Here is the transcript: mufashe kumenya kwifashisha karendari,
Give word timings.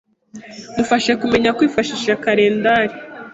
mufashe 0.77 1.11
kumenya 1.21 1.49
kwifashisha 1.57 2.19
karendari, 2.23 2.95